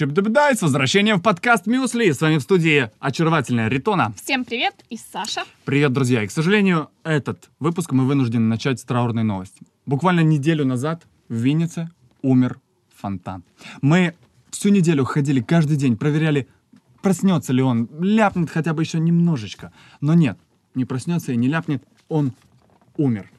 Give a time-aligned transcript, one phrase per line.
[0.00, 2.10] Щебдебдай с возвращением в подкаст Мюсли.
[2.10, 4.14] С вами в студии очаровательная Ритона.
[4.16, 5.42] Всем привет и Саша.
[5.66, 6.22] Привет, друзья.
[6.22, 9.60] И, к сожалению, этот выпуск мы вынуждены начать с траурной новости.
[9.84, 11.90] Буквально неделю назад в Виннице
[12.22, 12.60] умер
[12.96, 13.44] фонтан.
[13.82, 14.14] Мы
[14.50, 16.48] всю неделю ходили каждый день, проверяли,
[17.02, 19.70] проснется ли он, ляпнет хотя бы еще немножечко.
[20.00, 20.38] Но нет,
[20.74, 22.32] не проснется и не ляпнет, он
[22.96, 23.30] умер.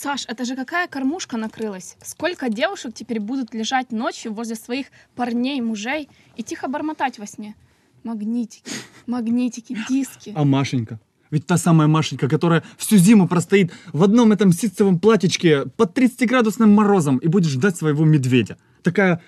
[0.00, 1.96] Саш, это же какая кормушка накрылась?
[2.04, 7.56] Сколько девушек теперь будут лежать ночью возле своих парней, мужей и тихо бормотать во сне?
[8.04, 8.70] Магнитики,
[9.08, 10.32] магнитики, диски.
[10.36, 11.00] А Машенька?
[11.32, 16.68] Ведь та самая Машенька, которая всю зиму простоит в одном этом ситцевом платьичке под 30-градусным
[16.68, 18.56] морозом и будет ждать своего медведя.
[18.84, 19.20] Такая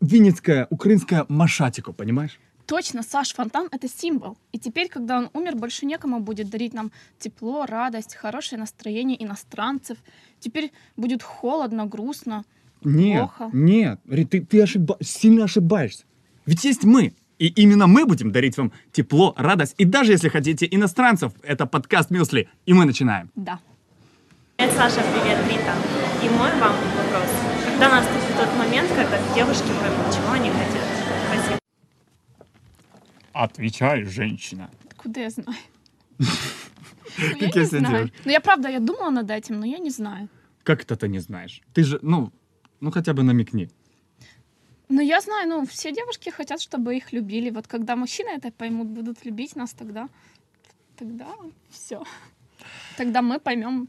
[0.00, 2.40] винницкая, украинская Машатико, понимаешь?
[2.68, 4.36] Точно, Саш, фонтан— это символ.
[4.52, 9.96] И теперь, когда он умер, больше некому будет дарить нам тепло, радость, хорошее настроение иностранцев.
[10.38, 12.44] Теперь будет холодно, грустно,
[12.84, 13.50] Нет, плохо.
[13.54, 13.98] нет,
[14.30, 16.04] ты, ты ошиба- сильно ошибаешься.
[16.44, 17.14] Ведь есть мы.
[17.38, 19.74] И именно мы будем дарить вам тепло, радость.
[19.78, 22.50] И даже если хотите иностранцев, это подкаст Мюсли.
[22.66, 23.30] И мы начинаем.
[23.34, 23.60] Да.
[24.56, 25.72] Привет, Саша, привет, Рита.
[26.22, 27.30] И мой вам вопрос.
[27.64, 30.97] Когда наступит тот момент, когда девушки поймут, чего они хотят?
[33.38, 34.68] Отвечай, женщина.
[34.90, 35.58] Откуда я знаю?
[37.18, 38.10] Ну, я Как не я знаю.
[38.24, 40.28] Ну, я правда, я думала над этим, но я не знаю.
[40.62, 41.62] Как это ты не знаешь?
[41.72, 42.30] Ты же, ну,
[42.80, 43.68] ну хотя бы намекни.
[44.88, 47.50] Ну, я знаю, ну, все девушки хотят, чтобы их любили.
[47.50, 50.08] Вот когда мужчины это поймут, будут любить нас, тогда,
[50.96, 51.26] тогда
[51.70, 52.04] все.
[52.96, 53.88] Тогда мы поймем,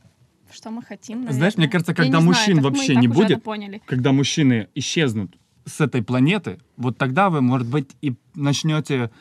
[0.52, 1.22] что мы хотим.
[1.22, 1.58] Знаешь, наверное.
[1.58, 3.44] мне кажется, когда не знаю, мужчин и вообще не будет,
[3.86, 9.12] когда мужчины исчезнут с этой планеты, вот тогда вы, может быть, и начнете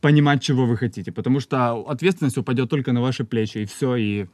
[0.00, 1.12] понимать, чего вы хотите.
[1.12, 4.26] Потому что ответственность упадет только на ваши плечи, и все, и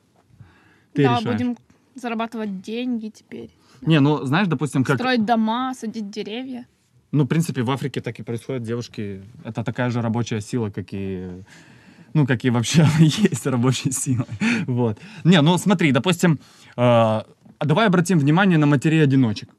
[0.93, 1.25] ты да, решаешь.
[1.25, 1.56] будем
[1.94, 3.50] зарабатывать деньги теперь.
[3.82, 4.97] Не, ну, знаешь, допустим, как...
[4.97, 6.66] Строить дома, садить деревья.
[7.12, 8.62] Ну, в принципе, в Африке так и происходит.
[8.62, 11.28] Девушки— это такая же рабочая сила, как и...
[12.15, 14.27] Ну, как и вообще есть рабочая сила.
[14.66, 14.98] Вот.
[15.25, 16.38] Не, ну смотри, допустим,
[16.77, 17.22] э,
[17.60, 19.50] давай обратим внимание на матерей-одиночек.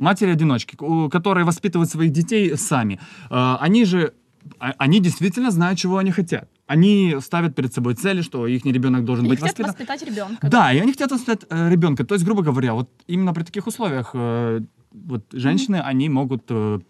[0.00, 3.00] Матери-одиночки, у- которые воспитывают своих детей сами.
[3.30, 4.12] Э, они же,
[4.58, 6.48] они действительно знают, чего они хотят.
[6.66, 9.72] Они ставят перед собой цели, что их ребенок должен Они быть хотят воспитан.
[9.72, 10.48] воспитать ребенка.
[10.48, 12.04] Да, и они хотят воспитать э, ребенка.
[12.04, 14.60] То есть, грубо говоря, вот именно при таких условиях э,
[14.92, 16.80] вот женщины, они могут э,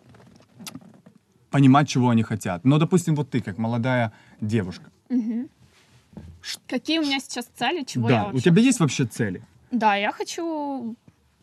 [1.51, 2.65] понимать, чего они хотят.
[2.65, 4.91] Но, допустим, вот ты, как молодая девушка.
[6.69, 9.43] Какие у меня сейчас цели, чего да, я у вообще тебя есть вообще цели?
[9.71, 10.95] Да, я хочу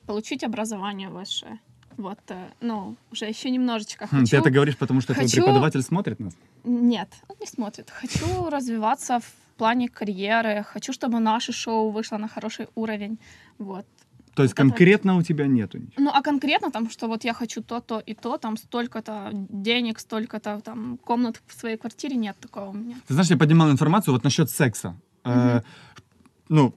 [0.05, 1.59] получить образование высшее.
[2.01, 4.31] Вот, э, ну, уже еще немножечко Хм, хочу.
[4.31, 6.33] Ты это говоришь, потому что твой хочу- преподаватель смотрит нас?
[6.63, 7.89] Нет, он не смотрит.
[7.91, 10.63] Хочу развиваться в плане карьеры.
[10.73, 13.17] Хочу, чтобы наше шоу вышло на хороший уровень.
[13.59, 13.85] Вот.
[14.35, 16.03] То есть Вот это- конкретно у тебя нету ничего?
[16.03, 19.99] Ну, а конкретно там, что вот я хочу то, то и то, там столько-то денег,
[19.99, 22.95] столько-то там комнат в своей квартире, нет такого у меня.
[23.07, 24.95] Ты знаешь, я поднимал информацию вот насчет секса.
[25.25, 25.61] Э,
[26.49, 26.73] ну,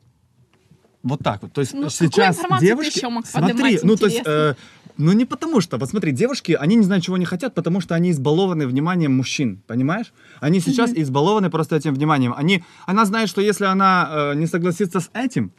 [1.03, 1.53] вот так вот.
[1.53, 2.99] То есть Ну, сейчас девушки...
[2.99, 4.23] еще мог смотри, ну то есть...
[4.27, 4.55] э,
[4.97, 7.95] ну не потому что, вот смотри, девушки, они не знают, чего они хотят, потому что
[7.95, 10.13] они избалованы вниманием мужчин, понимаешь?
[10.41, 12.35] Они сейчас избалованы просто этим вниманием.
[12.37, 15.53] Они, она знает, что если она э, не согласится с этим,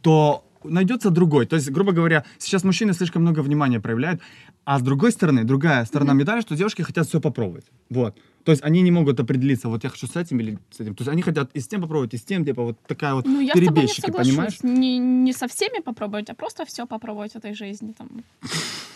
[0.00, 1.46] то найдется другой.
[1.46, 4.20] То есть, грубо говоря, сейчас мужчины слишком много внимания проявляют,
[4.64, 7.64] а с другой стороны, другая сторона медали, что девушки хотят все попробовать.
[7.90, 8.16] Вот.
[8.44, 10.94] То есть они не могут определиться, вот я хочу с этим или с этим.
[10.94, 13.26] То есть они хотят и с тем попробовать, и с тем, типа вот такая вот
[13.26, 14.30] Ну, я с тобой не перебежчики, соглашусь.
[14.30, 14.62] понимаешь?
[14.62, 17.92] Не, не со всеми попробовать, а просто все попробовать в этой жизни.
[17.98, 18.08] Там.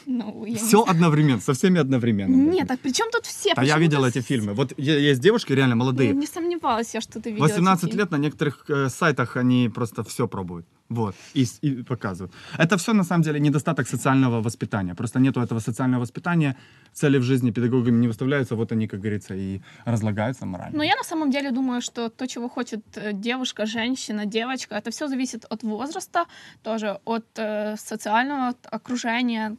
[0.07, 0.91] Ну, я не Все знаю.
[0.91, 2.35] одновременно, со всеми одновременно.
[2.35, 3.53] Нет, так при чем тут все?
[3.55, 4.53] А я видел эти фильмы.
[4.55, 6.13] Вот есть девушки реально молодые.
[6.13, 7.47] Не сомневалась я, что ты видела.
[7.47, 7.99] эти 18 фильмы.
[8.01, 10.67] лет на некоторых э, сайтах они просто все пробуют.
[10.93, 11.15] Вот.
[11.35, 12.33] И, и показывают.
[12.59, 14.95] Это все на самом деле недостаток социального воспитания.
[14.95, 16.57] Просто нету этого социального воспитания.
[16.93, 18.55] Цели в жизни педагогами не выставляются.
[18.55, 20.77] Вот они, как говорится, и разлагаются морально.
[20.77, 24.91] Но я на самом деле думаю, что то, чего хочет э, девушка, женщина, девочка, это
[24.91, 26.25] все зависит от возраста,
[26.63, 29.57] тоже от э, социального от окружения,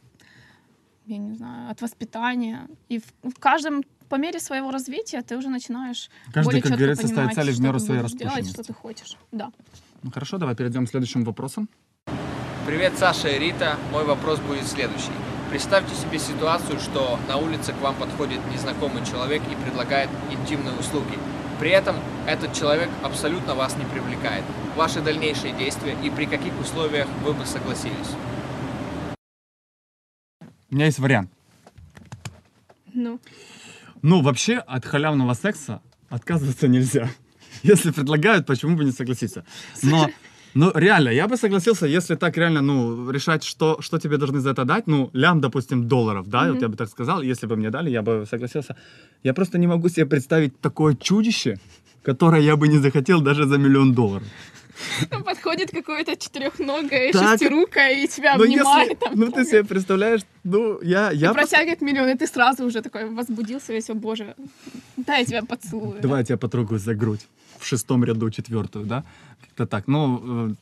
[1.06, 2.68] я не знаю, от воспитания.
[2.88, 6.84] И в, в каждом по мере своего развития ты уже начинаешь Каждый, более как четко
[6.84, 8.62] говорится, ставит цели в меру своей будешь делать, распущенности.
[8.62, 9.16] что ты хочешь.
[9.32, 9.50] Да.
[10.04, 11.66] Ну хорошо, давай перейдем к следующим вопросам.
[12.66, 13.78] Привет, Саша и Рита.
[13.90, 15.12] Мой вопрос будет следующий.
[15.48, 21.18] Представьте себе ситуацию, что на улице к вам подходит незнакомый человек и предлагает интимные услуги.
[21.58, 21.96] При этом
[22.26, 24.44] этот человек абсолютно вас не привлекает.
[24.76, 28.10] Ваши дальнейшие действия и при каких условиях вы бы согласились?
[30.70, 31.30] У меня есть вариант.
[32.92, 33.18] Ну,
[34.02, 35.80] Ну, вообще, от халявного секса
[36.10, 37.08] отказываться нельзя.
[37.64, 39.42] Если предлагают, почему бы не согласиться?
[39.82, 40.08] Но
[40.56, 44.50] Ну, реально, я бы согласился, если так реально, ну, решать, что, что тебе должны за
[44.50, 47.70] это дать, ну, лям, допустим, долларов, да, вот я бы так сказал, если бы мне
[47.70, 48.76] дали, я бы согласился.
[49.24, 51.58] Я просто не могу себе представить такое чудище,
[52.04, 54.22] которое я бы не захотел даже за миллион долларов.
[55.24, 57.22] Подходит какое-то четырехногое, Так.
[57.38, 58.90] шестирукое и тебя Ну, обнимает.
[58.90, 62.26] если, там, ну, ты себе представляешь, ну, я, И я просто- протягивает миллион, и ты
[62.28, 64.34] сразу уже такой возбудился весь, о боже,
[64.96, 66.00] дай я тебя поцелую.
[66.00, 67.26] Давай я тебя потрогаю за грудь.
[67.58, 69.04] В шестом ряду четвертую, да?
[69.40, 69.86] Как-то так.
[69.86, 70.54] Ну, э,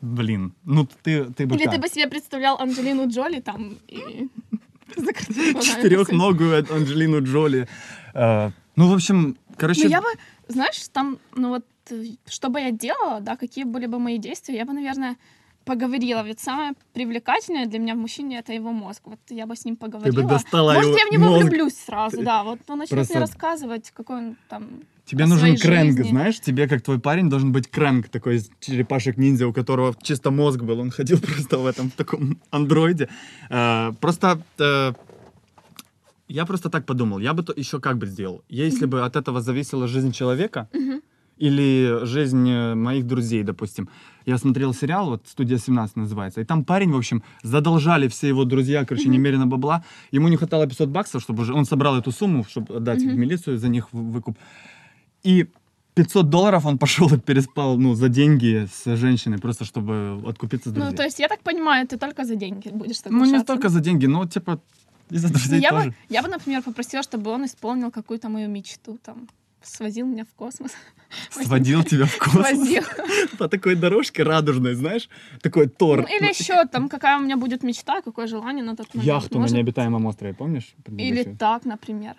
[0.00, 0.52] блин.
[0.64, 1.74] Ну, ты, ты бы Или как?
[1.74, 4.28] ты бы себе представлял Анджелину Джоли там и.
[4.96, 7.68] Четырехногую Анджелину Джоли.
[8.14, 9.84] Э, Ну, в общем, короче...
[9.84, 10.08] Ну, я бы,
[10.48, 14.56] знаешь, там, ну вот, э, что бы я делала, да, какие были бы мои действия,
[14.56, 15.16] я бы, наверное,
[15.66, 16.22] поговорила.
[16.24, 19.02] Ведь самое привлекательное для меня в мужчине это его мозг.
[19.04, 20.28] Вот я бы с ним поговорила.
[20.28, 21.42] достала Может, его я в него мозг.
[21.44, 22.42] влюблюсь сразу, да.
[22.44, 24.64] Вот он начнет Просто- мне рассказывать, какой он там.
[25.04, 26.10] Тебе нужен крэнк, жизни.
[26.10, 26.40] знаешь?
[26.40, 30.80] Тебе, как твой парень, должен быть крэнк такой черепашек-ниндзя, у которого чисто мозг был.
[30.80, 33.08] Он ходил просто в этом в таком андроиде.
[33.50, 34.38] Э, Просто...
[34.58, 34.92] э,
[36.28, 37.20] Я просто так подумал.
[37.20, 38.42] Я бы то еще как бы сделал.
[38.48, 40.68] Если бы от этого зависела жизнь человека,
[41.36, 43.88] или жизнь э, моих друзей, допустим.
[44.24, 48.44] Я смотрел сериал, вот «Студия 17» называется, и там парень, в общем, задолжали все его
[48.44, 49.84] друзья, короче, немерено бабла.
[50.12, 51.54] Ему не хватало 500 баксов, чтобы уже...
[51.54, 54.36] Он собрал эту сумму, чтобы отдать в милицию за них выкуп.
[55.22, 55.46] И
[55.94, 60.72] 500 долларов он пошел и переспал, ну, за деньги с женщиной, просто чтобы откупиться с
[60.72, 60.90] друзей.
[60.90, 63.68] Ну, то есть, я так понимаю, ты только за деньги будешь Ну, не соглашаться, только
[63.68, 64.60] за деньги, но, типа,
[65.10, 65.90] и за Ну, друзей я, тоже.
[65.90, 69.28] бы, я бы, например, попросила, чтобы он исполнил какую-то мою мечту, там,
[69.62, 70.72] свозил меня в космос.
[71.30, 72.68] Сводил тебя в космос.
[73.38, 75.08] По такой дорожке радужной, знаешь,
[75.42, 76.02] такой Тор.
[76.02, 79.06] Ну, или еще там, какая у меня будет мечта, какое желание на тот момент.
[79.06, 80.74] Яхту на необитаемом острове, помнишь?
[80.98, 82.16] Или так, например.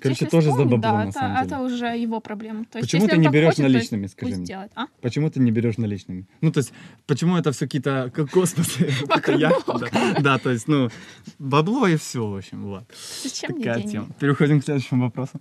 [0.00, 1.46] Короче, тоже за бабло, да, на это, самом деле.
[1.46, 2.64] это уже его проблема.
[2.66, 4.44] То есть, Почему ты не берешь хочет, то есть наличными, скажи мне?
[4.44, 4.72] делает.
[4.74, 4.86] А?
[5.00, 6.26] Почему ты не берешь наличными?
[6.42, 6.72] Ну, то есть,
[7.06, 8.90] почему это все какие-то как космосы?
[10.20, 10.38] да.
[10.38, 10.90] То есть, ну,
[11.38, 12.84] бабло и все, в общем, вот.
[13.22, 14.08] Зачем мне Такая тема.
[14.20, 15.40] Переходим к следующему вопросу.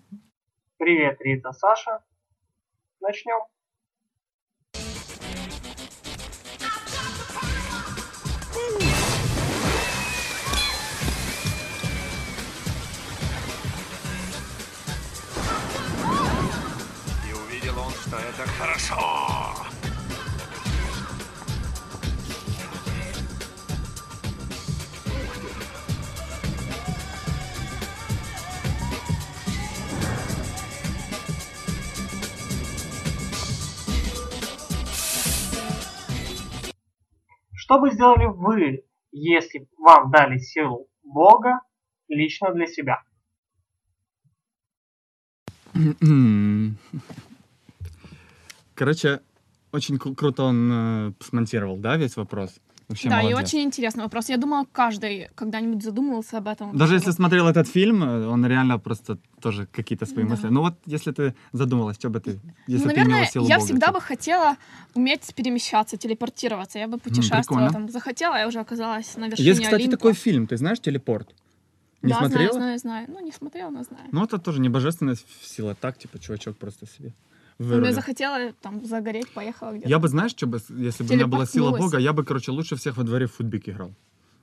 [0.77, 1.99] Привет, Рита, Саша.
[3.07, 3.39] Начнем.
[17.27, 19.44] И увидел он, что это хорошо.
[37.75, 41.59] Что бы сделали вы, если вам дали силу Бога
[42.07, 43.03] лично для себя?
[48.75, 49.19] Короче,
[49.73, 52.61] очень кру- круто он э, смонтировал, да, весь вопрос?
[52.87, 53.49] Вообще Да, и молодец.
[53.49, 54.29] очень интересный вопрос.
[54.29, 56.77] Я думала, каждый когда-нибудь задумывался об этом.
[56.77, 60.29] Даже если смотрел этот фильм, он реально просто тоже какие-то свои Да.
[60.29, 60.47] мысли.
[60.49, 63.55] Ну вот, если ты задумалась, что бы ты, если Ну, ты наверное, имела силу я
[63.55, 64.55] Бога, всегда бы хотела
[64.93, 66.77] уметь перемещаться, телепортироваться.
[66.79, 69.97] Я бы путешествовала там, захотела, я уже оказалась на вершине Есть, кстати, Олимпа.
[69.97, 71.33] такой фильм, ты знаешь, «Телепорт»?
[72.03, 72.53] Не да, смотрела?
[72.53, 73.05] знаю, знаю, знаю.
[73.09, 74.03] Ну, не смотрела, но знаю.
[74.11, 77.13] Ну, это тоже не божественная сила, так, типа, чувачок просто себе
[77.57, 79.89] Ну, я захотела там загореть, поехала где-то.
[79.89, 81.71] Я бы, знаешь, что бы, если бы у меня была сила.
[81.77, 83.91] Бога, я бы, короче, лучше всех во дворе в футбик играл.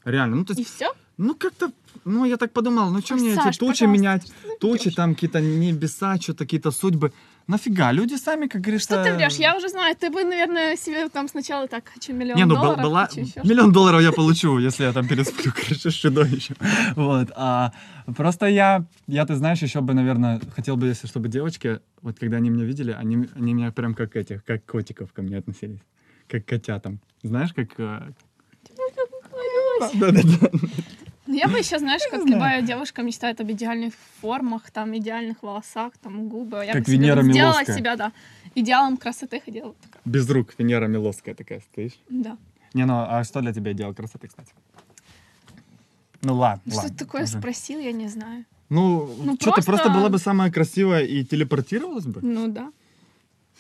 [0.05, 0.93] Реально, ну, то И есть, все?
[1.17, 1.71] ну, как-то,
[2.05, 6.45] ну, я так подумал, ну, что мне эти тучи менять, тучи, там, какие-то небеса, что-то,
[6.45, 7.13] какие-то судьбы.
[7.47, 8.95] Нафига, люди сами, как говорится...
[8.95, 9.35] Что ты врешь?
[9.35, 9.97] Я уже знаю.
[9.97, 13.09] Ты бы, наверное, себе там сначала так хочу миллион Не, ну, долларов, была...
[13.45, 16.57] Миллион долларов я получу, если я там пересплю, короче, с чудовищем.
[16.97, 17.31] Вот.
[17.35, 17.73] А
[18.17, 22.37] просто я, я, ты знаешь, еще бы, наверное, хотел бы, если чтобы девочки, вот когда
[22.37, 25.81] они меня видели, они, они меня прям как этих, как котиков ко мне относились.
[26.29, 27.01] Как котятам.
[27.23, 27.69] Знаешь, как...
[27.79, 28.13] э,
[29.95, 30.51] Да-да-да.
[31.27, 35.93] Ну, я бы еще, знаешь, как любая девушка мечтает об идеальных формах, там, идеальных волосах,
[35.99, 36.65] там, губы.
[36.67, 37.77] Я Как бы себе Венера сделала Миловская.
[37.79, 38.13] себя, да,
[38.57, 39.75] идеалом красоты ходила.
[39.83, 41.93] такая, Без рук Венера Миловская такая стоишь.
[42.09, 42.37] Да.
[42.75, 44.53] Не, ну, а что для тебя идеал красоты, кстати?
[46.23, 46.89] Ну ладно, ладно.
[46.89, 47.39] Что ты такое уже.
[47.39, 48.45] спросил, я не знаю.
[48.69, 52.21] Ну, Ну, что, ты просто- просто была бы самая красивая и телепортировалась бы?
[52.23, 52.73] Ну да.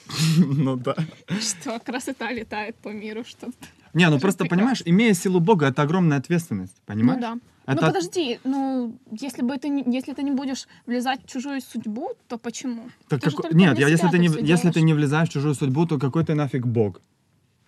[0.38, 0.94] Ну да.
[1.40, 3.50] Что красота летает по миру, что
[3.94, 7.20] Не, ну просто, понимаешь, имея силу Бога, это огромная ответственность, понимаешь?
[7.20, 7.51] Ну да.
[7.66, 11.60] Это- Ну подожди, ну если бы ты не, если ты не будешь влезать в чужую
[11.60, 12.82] судьбу, то почему?
[13.08, 14.76] Так Ты только Нет, я, если, ты не, если ты делаешь.
[14.76, 17.00] не влезаешь в чужую судьбу, то какой ты нафиг Бог?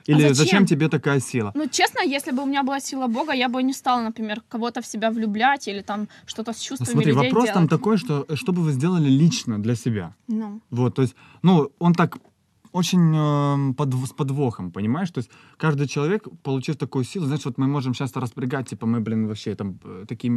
[0.07, 0.35] Или А зачем?
[0.35, 1.53] зачем тебе такая сила?
[1.55, 4.81] Ну, честно, если бы у меня была сила Бога, я бы не стала, например, кого-то
[4.83, 7.71] в себя влюблять или там что-то с чувствами смотри, людей вопрос там делать.
[7.71, 10.15] такой, что э, что бы вы сделали лично для себя?
[10.29, 12.19] Ну, Вот, то есть, ну, он так
[12.75, 15.11] очень эм, подв- с подвохом, понимаешь?
[15.11, 19.01] То есть каждый человек, получив такую силу, знаешь, вот мы можем часто распрягать, типа мы,
[19.01, 20.33] блин, вообще там э, такие,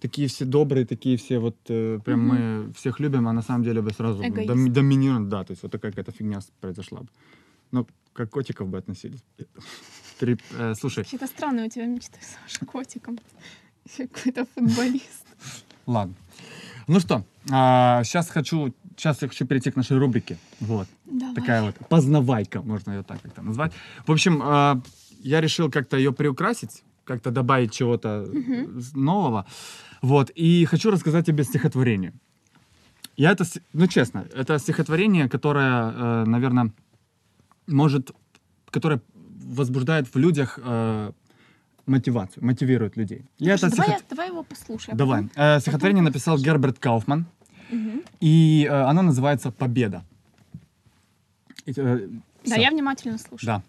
[0.00, 2.28] такие все добрые, такие все вот, э, прям Мгм.
[2.28, 5.72] мы всех любим, а на самом деле бы сразу доми- доминируем, да, то есть вот
[5.72, 7.08] такая какая-то фигня произошла бы.
[7.72, 9.24] Ну, как котиков бы относились.
[10.20, 13.18] Пере- э, слушай, Какие-то странные у тебя мечты, Саша, котиком.
[13.96, 15.26] Какой-то футболист.
[15.86, 16.14] ладно.
[16.88, 17.24] Ну что,
[18.04, 20.36] сейчас хочу, сейчас я хочу перейти к нашей рубрике.
[20.60, 20.86] Вот.
[21.04, 21.34] Давай.
[21.34, 23.72] такая вот познавайка, можно ее так как-то назвать.
[24.06, 24.80] В общем, э,
[25.20, 28.26] я решил как-то ее приукрасить, как-то добавить чего-то
[28.80, 29.44] с- нового.
[30.02, 32.12] Вот, и хочу рассказать тебе стихотворение.
[33.16, 36.70] Я это, ну честно, это стихотворение, которое, наверное,
[37.66, 38.10] может,
[38.70, 39.00] которое
[39.56, 41.12] возбуждает в людях э,
[41.86, 43.24] мотивацию, мотивирует людей.
[43.38, 44.94] Я Слушай, это давай, стихот- я- давай его послушаем.
[44.94, 45.22] а Давай.
[45.22, 46.38] потом- Э, стихотворение потом написал.
[46.38, 47.26] Герберт Кауфман,
[48.20, 50.04] И э, оно называется «Победа».
[51.66, 52.08] И, э,
[52.46, 53.46] Да, я внимательно слушаю.
[53.46, 53.62] Да.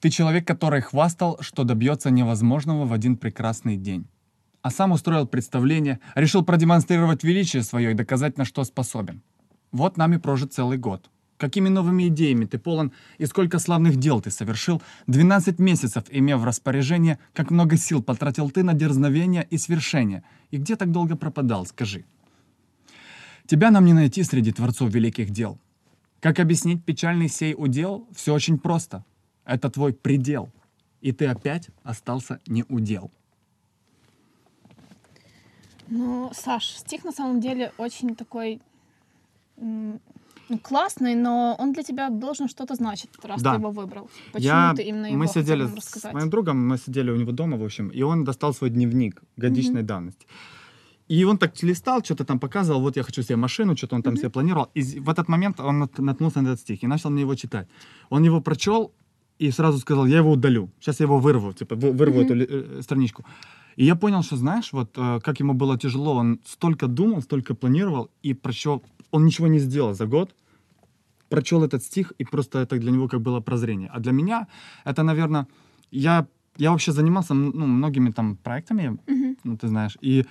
[0.00, 4.06] Ты человек, который хвастал, что добьется невозможного в один прекрасный день.
[4.62, 9.22] А сам устроил представление, решил продемонстрировать величие свое и доказать, на что способен.
[9.72, 11.10] Вот нами прожит целый год.
[11.36, 16.44] Какими новыми идеями ты полон и сколько славных дел ты совершил, 12 месяцев имев в
[16.44, 20.24] распоряжение, как много сил потратил ты на дерзновение и свершение.
[20.50, 22.04] И где так долго пропадал, скажи?
[23.46, 25.58] Тебя нам не найти среди творцов великих дел.
[26.20, 28.06] Как объяснить печальный сей удел?
[28.14, 29.04] Все очень просто.
[29.44, 30.50] Это твой предел.
[31.00, 33.10] И ты опять остался не удел.
[35.88, 38.60] Ну, Саш, стих на самом деле очень такой
[39.56, 40.00] ну,
[40.62, 43.52] классный, но он для тебя должен что-то значить, раз Да.
[43.54, 44.10] ты его выбрал.
[44.32, 46.12] Почему Я- ты именно его мы сидели с рассказать?
[46.14, 49.82] моим другом, мы сидели у него дома, в общем, и он достал свой дневник годичной
[49.82, 50.26] давности.
[51.08, 54.16] И он так листал, что-то там показывал, вот я хочу себе машину, что-то он там
[54.16, 54.68] себе планировал.
[54.74, 57.68] И в этот момент он нат- наткнулся на этот стих и начал мне его читать.
[58.10, 58.90] Он его прочел
[59.38, 60.68] и сразу сказал, я его удалю.
[60.80, 63.24] Сейчас я его вырву, типа вы- вырву эту ли- э, страничку.
[63.78, 67.54] И я понял, что, знаешь, вот э, как ему было тяжело, он столько думал, столько
[67.54, 68.82] планировал и прочел,
[69.12, 70.34] он ничего не сделал за год,
[71.28, 73.90] прочел этот стих, и просто это для него как было прозрение.
[73.94, 74.46] А для меня
[74.84, 75.46] это, наверное,
[75.92, 78.98] я, я вообще занимался ну, многими там проектами,
[79.44, 80.24] ну, ты знаешь, и,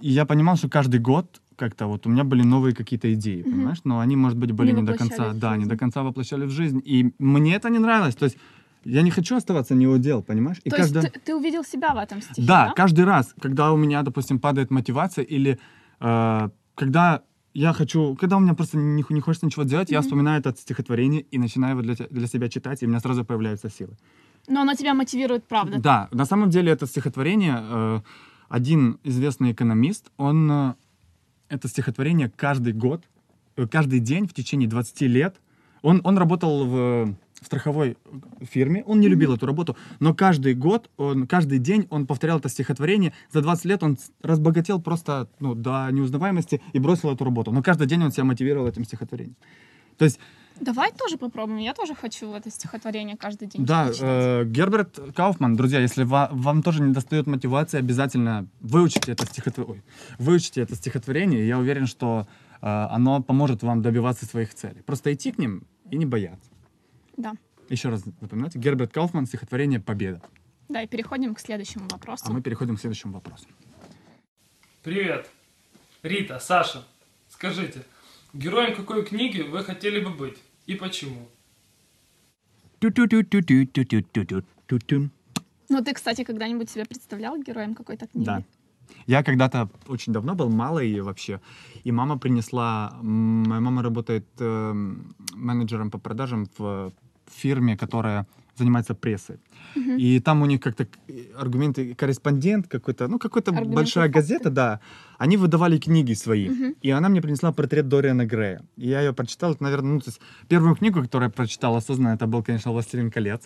[0.00, 3.78] и я понимал, что каждый год как-то вот у меня были новые какие-то идеи, понимаешь,
[3.84, 6.50] но они, может быть, были Не не, до конца, да, не до конца воплощали в
[6.50, 8.38] жизнь, и мне это не нравилось, то есть
[8.84, 10.58] я не хочу оставаться не удел, понимаешь?
[10.64, 12.72] И То каждый- есть ты, ты увидел себя в этом стихе, да, да?
[12.74, 15.58] каждый раз, когда у меня, допустим, падает мотивация, или
[16.00, 17.22] э, когда
[17.54, 20.04] я хочу, когда у меня просто не, не хочется ничего делать, я Мгм.
[20.04, 23.68] вспоминаю это стихотворение и начинаю его для, для себя читать, и у меня сразу появляются
[23.68, 23.96] силы.
[24.48, 25.78] Но оно тебя мотивирует, правда.
[25.80, 28.00] Да, на самом деле это стихотворение, э,
[28.48, 30.74] один известный экономист, он э,
[31.48, 33.04] это стихотворение каждый год,
[33.56, 35.36] э, каждый день в течение 20 лет,
[35.82, 37.96] он, он работал в, в страховой
[38.40, 42.48] фирме, он не любил эту работу, но каждый год, он, каждый день он повторял это
[42.48, 47.62] стихотворение, за 20 лет он разбогател просто ну, до неузнаваемости и бросил эту работу, но
[47.62, 49.36] каждый день он себя мотивировал этим стихотворением.
[49.98, 50.18] То есть
[50.60, 51.58] Давай тоже попробуем.
[51.58, 56.62] Я тоже хочу это стихотворение каждый день Да, э, Герберт Кауфман, друзья, если ва- вам
[56.62, 59.82] тоже не достает мотивации, обязательно выучите это, стихотво- ой,
[60.18, 61.42] выучите это стихотворение.
[61.44, 62.26] и Я уверен, что
[62.60, 64.82] э, оно поможет вам добиваться своих целей.
[64.82, 66.50] Просто идти к ним и не бояться.
[67.16, 67.34] Да.
[67.68, 70.20] Еще раз запоминайте, Герберт Кауфман, стихотворение «Победа».
[70.68, 72.32] Да, и переходим к следующему А вопросу.
[72.32, 73.46] мы переходим к следующему вопросу.
[74.82, 75.30] Привет.
[76.02, 76.82] Рита, Саша,
[77.28, 77.82] скажите,
[78.32, 80.38] героем какой книги вы хотели бы быть
[80.68, 81.28] и почему.
[85.68, 88.26] Ну, ты, кстати, когда-нибудь себя представлял героем какой-то книги?
[88.26, 88.42] Да.
[89.06, 91.40] Я когда-то очень давно был малый вообще,
[91.84, 92.92] и мама принесла...
[93.02, 94.72] Моя мама работает э,
[95.34, 96.92] менеджером по продажам в
[97.26, 98.26] фирме, которая
[98.58, 99.36] занимается прессой.
[100.00, 100.98] И там у них как-то к-
[101.40, 104.20] аргументы, корреспондент какой-то, ну, какой-то большая факты.
[104.20, 104.80] газета, да.
[105.18, 106.48] Они выдавали книги свои.
[106.82, 108.60] И она мне принесла портрет Дориана Грея.
[108.76, 112.14] И я ее прочитал, это, наверное, ну, то есть первую книгу, которую я прочитал осознанно,
[112.14, 113.42] это был, конечно, «Властелин колец».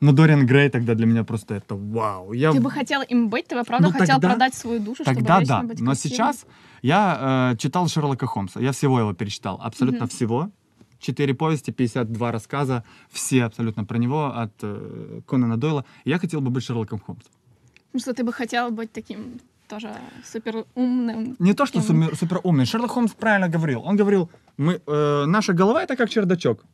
[0.00, 2.32] Но Дориан Грей тогда для меня просто это вау.
[2.32, 3.48] Я Ты бы хотел им быть?
[3.48, 5.62] Ты бы, правда, Ну, хотел тогда- продать свою душу, чтобы Тогда вечно да.
[5.68, 6.16] быть Но красивым?
[6.16, 6.46] сейчас
[6.82, 8.60] я э, читал Шерлока Холмса.
[8.60, 9.58] Я всего его перечитал.
[9.60, 10.08] Абсолютно Мгм.
[10.08, 10.50] всего.
[10.98, 12.82] Четыре повести, 52 рассказа.
[13.10, 15.84] Все абсолютно про него от э, Конана Дойла.
[16.04, 17.30] Я хотел бы быть Шерлоком Холмсом.
[17.92, 19.88] Ну, что ты бы хотел быть таким тоже
[20.24, 21.36] супер умным.
[21.38, 22.64] Не то, что Таким- супер умный.
[22.64, 23.82] Шерлок Холмс правильно говорил.
[23.84, 26.64] Он говорил, мы, э, наша голова это как чердачок.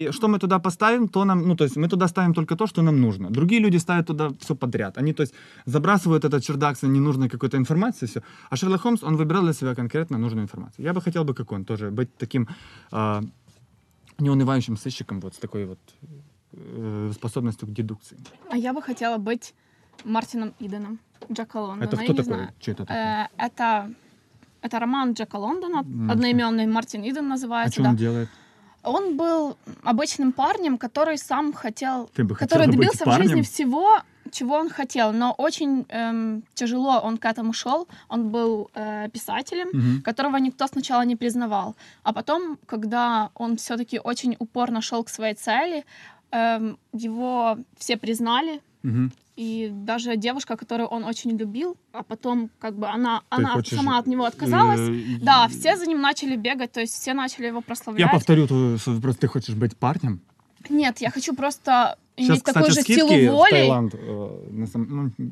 [0.00, 2.66] И что мы туда поставим, то нам, ну, то есть мы туда ставим только то,
[2.66, 3.30] что нам нужно.
[3.30, 4.98] Другие люди ставят туда все подряд.
[4.98, 5.34] Они, то есть,
[5.66, 8.22] забрасывают этот чердак с ненужной какой-то информацией, все.
[8.50, 10.86] А Шерлок Холмс, он выбирал для себя конкретно нужную информацию.
[10.86, 12.48] Я бы хотел бы, как он, тоже быть таким
[12.92, 13.20] э,
[14.20, 15.78] неунывающим сыщиком вот с такой вот
[16.52, 18.18] э, способностью к дедукции.
[18.50, 19.54] А я бы хотела быть
[20.04, 20.98] Мартином Иденом,
[21.30, 21.84] Джека Лондона.
[21.88, 22.24] это кто такой?
[22.24, 22.48] знаю.
[22.60, 23.24] Что это такое?
[23.38, 23.92] Э, это,
[24.62, 26.10] это роман Джека Лондона, Мгм.
[26.10, 27.72] одноименный Мартин Иден а называется.
[27.74, 27.90] что да.
[27.90, 28.28] он делает?
[28.82, 33.44] Он был обычным парнем, который сам хотел, Ты бы который добился в жизни парнем?
[33.44, 34.00] всего,
[34.30, 37.86] чего он хотел, но очень эм, тяжело он к этому шел.
[38.08, 40.02] Он был э, писателем, Мгм.
[40.02, 45.34] которого никто сначала не признавал, а потом, когда он все-таки очень упорно шел к своей
[45.34, 45.84] цели,
[46.32, 48.60] эм, его все признали.
[48.82, 49.12] Мгм.
[49.36, 53.76] И даже девушка, которую он очень любил, а потом как бы она, Ты она хочешь,
[53.78, 54.80] сама от него отказалась.
[54.80, 58.10] Э, Да, все за ним начали бегать, то есть все начали его Я прославлять.
[58.12, 59.16] повторю твой свой вопрос.
[59.16, 60.20] Ты хочешь быть парнем?
[60.68, 63.50] Нет, я хочу просто Сейчас, иметь кстати, такую же силу в воли.
[63.50, 63.94] Таиланд.
[63.94, 65.30] э, самом- ну,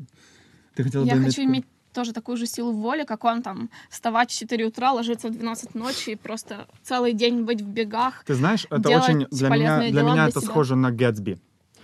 [0.75, 4.37] ты хотела Я хочу иметь тоже такую же силу воли, как он там вставать в
[4.37, 8.23] 4 утра, ложиться в 12 ночи и просто целый день быть в бегах.
[8.25, 10.49] Ты знаешь, это очень для меня, для меня для это себя.
[10.51, 11.39] схоже на Гэтсби.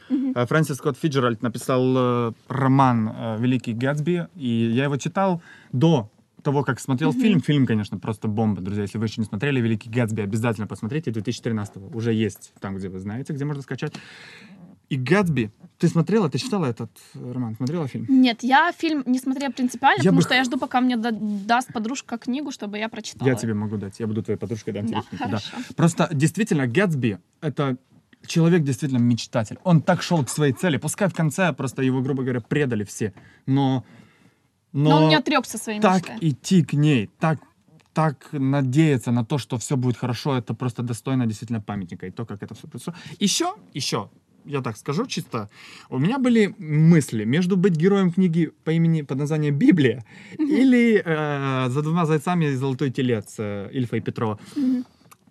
[0.09, 6.09] Э, Фрэнсис Скотт Фиджеральд написал э, роман э, «Великий Гэтсби», и я его читал до
[6.43, 7.41] того, как смотрел фильм.
[7.41, 8.83] Фильм, конечно, просто бомба, друзья.
[8.83, 11.09] Если вы еще не смотрели «Великий Гэтсби», обязательно посмотрите.
[11.09, 13.93] 2013 уже есть там, где вы знаете, где можно скачать.
[14.89, 18.05] И Гэтсби, ты смотрела, ты читала этот э, роман, смотрела фильм?
[18.07, 21.11] Нет, я фильм не смотрела принципиально, Я потому бы что я жду, пока мне да-
[21.11, 23.27] даст подружка книгу, чтобы я прочитала.
[23.27, 23.99] Я тебе могу дать.
[23.99, 25.57] Я буду твоей подружкой, дам тебе Да, книгу, хорошо.
[25.75, 27.77] Просто действительно Гэтсби— это
[28.27, 29.57] человек действительно мечтатель.
[29.63, 30.77] Он так шел к своей цели.
[30.77, 33.13] Пускай в конце просто его, грубо говоря, предали все.
[33.45, 33.83] Но...
[34.73, 36.29] Но, он не отрекся своей так мечтой.
[36.29, 37.39] идти к ней, так
[37.93, 42.05] так надеяться на то, что все будет хорошо, это просто достойно действительно памятника.
[42.05, 42.93] И то, как это все произошло.
[43.19, 44.09] Еще, еще,
[44.45, 45.49] я так скажу чисто,
[45.89, 50.05] у меня были мысли между быть героем книги по имени, под названием Библия
[50.37, 54.39] или э, «За двумя зайцами и золотой телец» э, Ильфа и Петрова.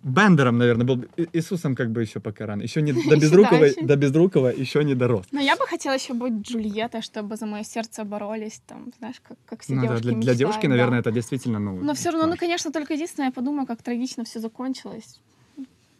[0.05, 1.03] Бендером, наверное, был.
[1.33, 2.61] Иисусом как бы еще пока рано.
[2.61, 5.25] Еще не до Безрукова, до Безрукова еще не дорос.
[5.31, 9.37] Но я бы хотела еще быть Джульеттой, чтобы за мое сердце боролись, там, знаешь, как,
[9.47, 10.69] как все Ну да, девушки для, для мечтают, девушки, да.
[10.69, 11.81] наверное, это действительно, ну...
[11.81, 15.21] Но все равно, ну, конечно, только единственное, я подумаю, как трагично все закончилось.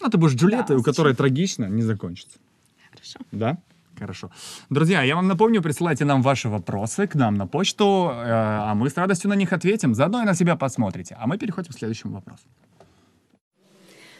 [0.01, 2.37] Ну, ты будешь Джульеттой, Да, у которой трагично не закончится.
[3.05, 3.19] Хорошо.
[3.31, 3.57] Да?
[3.99, 4.29] Хорошо.
[4.69, 8.89] Друзья, я вам напомню, присылайте нам ваши вопросы к нам на почту, э, а мы
[8.89, 9.95] с радостью на них ответим.
[9.95, 11.15] Заодно и на себя посмотрите.
[11.19, 12.43] А мы переходим к следующему вопросу.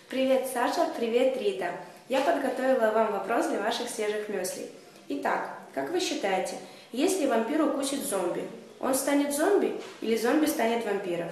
[0.09, 1.71] Привет, Саша, привет, Рита.
[2.09, 4.69] Я подготовила вам вопрос для ваших свежих мыслей.
[5.09, 6.55] Итак, как вы считаете,
[6.93, 8.43] если вампир укусит зомби,
[8.79, 11.29] он станет зомби или зомби станет вампиром?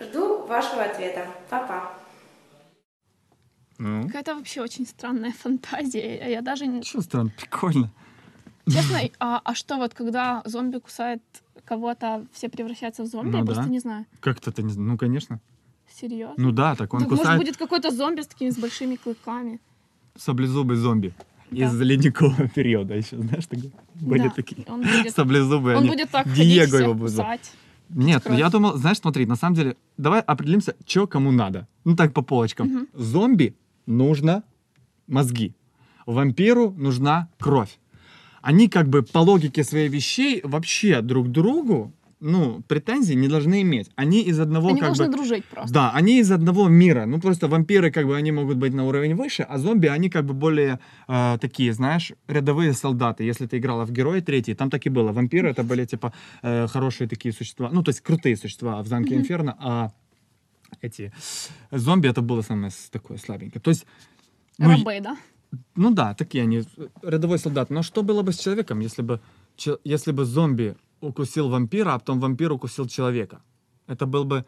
[0.00, 1.26] Жду вашего ответа.
[1.50, 1.90] Папа.
[3.78, 6.30] Ну, Какая-то вообще очень странная фантазия.
[6.30, 6.82] Я даже не...
[6.82, 7.90] что странно, прикольно.
[8.66, 11.22] Честно, а, а что вот, когда зомби кусает
[11.64, 13.30] кого-то, все превращаются в зомби?
[13.30, 13.52] Ну я да.
[13.52, 14.06] просто не знаю.
[14.20, 14.90] Как-то ты не знаешь.
[14.90, 15.40] Ну, конечно.
[15.92, 16.34] Серьезно?
[16.36, 19.60] Ну да, так он Так, может, кусает будет какой-то зомби с такими с большими клыками.
[20.16, 21.12] саблезубый зомби.
[21.50, 21.66] Да.
[21.66, 23.72] Из ледникового периода еще, знаешь, такие?
[23.94, 24.64] Были Да, такие.
[24.68, 25.76] Он будет, Саблезубые.
[25.76, 25.90] он они.
[25.90, 27.52] будет так Диего его будет кусать.
[27.90, 31.68] Нет, ну я думал, знаешь, смотри, на самом деле, давай определимся, что кому надо.
[31.84, 32.88] Ну так по полочкам.
[32.94, 33.54] Зомби
[33.86, 34.42] нужно
[35.06, 35.54] мозги.
[36.06, 37.78] Вампиру нужна кровь.
[38.42, 43.90] Они как бы по логике своих вещей вообще друг другу, ну, претензий не должны иметь.
[43.96, 45.12] Они из одного Они как должны бы...
[45.12, 45.72] дружить просто.
[45.74, 47.06] Да, они из одного мира.
[47.06, 50.24] Ну, просто вампиры, как бы, они могут быть на уровень выше, а зомби, они как
[50.24, 53.24] бы более э, такие, знаешь, рядовые солдаты.
[53.24, 55.12] Если ты играла в Герои третий, там так и было.
[55.12, 57.70] Вампиры это были, типа, э, хорошие такие существа.
[57.72, 59.90] Ну, то есть крутые существа в замке Инферно, а
[60.82, 61.12] эти
[61.70, 63.60] зомби это было самое такое слабенькое.
[63.60, 63.86] То есть,
[64.58, 65.16] ну, Рабы, да?
[65.76, 66.62] ну да, такие они,
[67.02, 67.70] рядовой солдат.
[67.70, 69.20] Но что было бы с человеком, если бы,
[69.84, 73.42] если бы зомби укусил вампира, а потом вампир укусил человека?
[73.86, 74.44] Это был бы,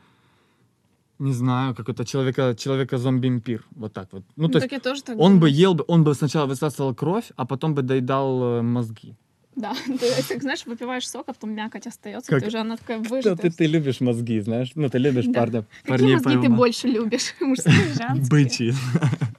[1.18, 3.64] не знаю, какой-то человека, человека-зомби-импир.
[3.70, 4.24] Вот так вот.
[4.36, 5.52] Ну, Ну, то так есть он бы думаю.
[5.54, 9.14] ел, бы, он бы сначала высасывал кровь, а потом бы доедал э, мозги.
[9.56, 12.98] Да, ты, так, знаешь, выпиваешь сок, а потом мякоть остается, Как- ты уже она такая
[12.98, 13.36] выжатая.
[13.36, 14.72] ты, ты любишь мозги, знаешь?
[14.74, 15.40] Ну, ты любишь Да.
[15.40, 16.50] парня, Какие мозги ты поймать.
[16.58, 17.34] больше любишь?
[17.40, 18.28] Мужские, женские?
[18.28, 18.72] Бычьи.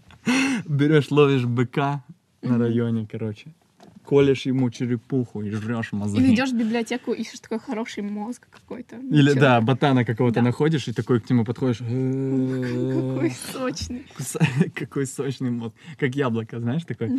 [0.66, 2.04] Берешь, ловишь быка
[2.42, 3.48] на районе, короче.
[4.08, 6.20] Колешь ему черепуху и жрешь мозги.
[6.22, 8.96] Или идешь в библиотеку, ищешь такой хороший мозг какой-то.
[8.96, 10.42] Или, да, ботана какого-то Да.
[10.44, 11.80] находишь и такой к нему подходишь.
[11.80, 14.06] Какой сочный.
[14.74, 15.76] Какой сочный мозг.
[16.00, 17.10] Как яблоко, знаешь, такой.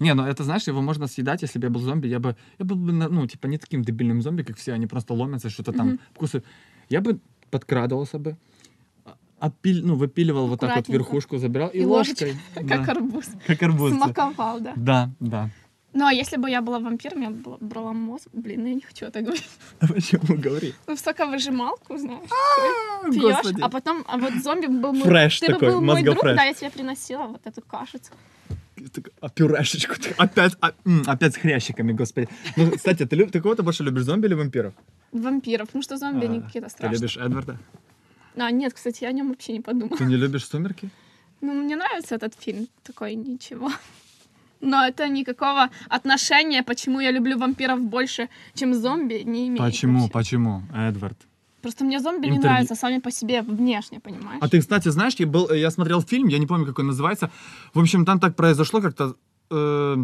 [0.00, 2.06] Не, ну это, знаешь, его можно съедать, если бы я был зомби.
[2.08, 5.12] Я бы, я был бы, ну, типа, не таким дебильным зомби, как все, они просто
[5.14, 6.46] ломятся, что-то там кусают.
[6.88, 7.18] Я бы
[7.50, 8.36] подкрадывался бы,
[9.04, 12.32] а- опиль, ну, выпиливал вот так вот верхушку, забирал и, И ложкой.
[12.32, 13.26] ложечкой, да, как арбуз.
[13.46, 13.92] как арбуз.
[13.92, 14.72] Смаковал, да.
[14.76, 15.50] Да, да.
[15.94, 18.28] Ну, а если бы я была вампиром, я бы брала мозг.
[18.32, 19.48] Блин, я не хочу это говорить.
[19.80, 20.74] Почему говори?
[20.86, 22.28] Ну, в соковыжималку, знаешь.
[22.30, 25.02] А, Пьешь, а потом, а вот зомби был мой...
[25.02, 28.12] Фреш Ты бы такой, был мой друг, да, я тебе приносила вот эту кашицу.
[29.20, 29.94] А пюрешечку.
[29.96, 30.72] ты Опять, а,
[31.06, 32.28] опять с хрящиками, господи.
[32.56, 34.74] Ну, кстати, ты, ты кого-то больше любишь, зомби или вампиров?
[35.12, 36.98] Вампиров, потому что зомби, они А, какие-то Ты страшные.
[36.98, 37.58] любишь Эдварда?
[38.36, 39.96] А, нет, кстати, я о нем вообще не подумала.
[39.96, 40.90] Ты не любишь «Сумерки»?
[41.40, 43.72] Ну, мне нравится этот фильм, такой ничего.
[44.60, 49.58] Но это никакого отношения, почему я люблю вампиров больше, чем зомби, не имеет.
[49.60, 50.12] Почему, вообще.
[50.12, 51.16] почему, Эдвард?
[51.62, 54.38] Просто мне зомби не Интервью- нравятся сами по себе внешне, понимаешь?
[54.42, 57.30] А ты, кстати, знаешь, я, был, я смотрел фильм, я не помню, как он называется.
[57.74, 59.14] В общем, там так произошло как-то...
[59.50, 59.96] э,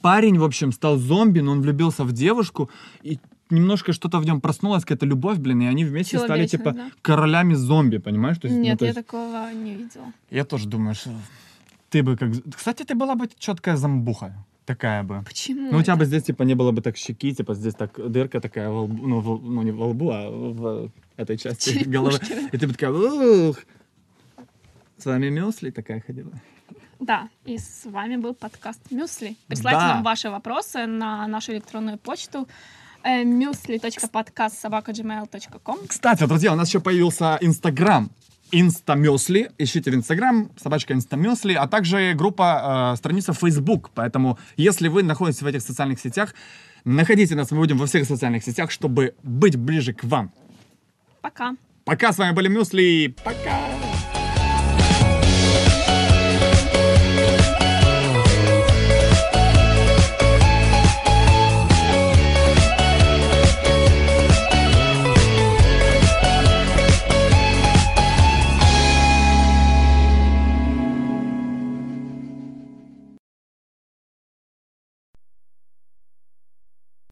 [0.00, 2.70] парень, в общем, стал зомби, но он влюбился в девушку,
[3.02, 3.18] и
[3.50, 6.90] немножко что-то в нем проснулась, какая-то любовь, блин, и они вместе стали, типа, да?
[7.02, 8.38] королями зомби, понимаешь?
[8.38, 10.12] То есть, ну, Нет, то я есть- такого не видела.
[10.30, 11.10] Я тоже думаю, что
[11.92, 12.30] ты бы как...
[12.56, 14.32] Кстати, ты была бы четкая замбуха.
[14.64, 15.22] Такая бы.
[15.26, 15.70] Почему?
[15.72, 18.40] Ну, у тебя бы здесь, типа, не было бы так щеки, типа, здесь так дырка
[18.40, 22.18] такая, во лбу- ну, в- ну, не во лбу, а в этой части Черепушки, головы.
[22.52, 23.56] И ты бы такая, ух.
[24.98, 26.30] С вами Мюсли такая ходила.
[27.00, 29.34] Да, и с вами был подкаст Мюсли.
[29.48, 29.88] Присылайте Да.
[29.94, 32.46] нам ваши вопросы на нашу электронную почту
[33.02, 38.10] э, musli.podcast.gmail.com Кстати, друзья, у нас еще появился Инстаграм.
[38.52, 39.50] Инстамесли.
[39.58, 43.90] Ищите в Инстаграм, собачка Инстамесли, а также группа, э, страница Facebook.
[43.94, 46.34] Поэтому, если вы находитесь в этих социальных сетях,
[46.84, 50.32] находите нас, мы будем во всех социальных сетях, чтобы быть ближе к вам.
[51.22, 51.56] Пока.
[51.84, 53.14] Пока, с вами были Мюсли.
[53.24, 53.71] Пока.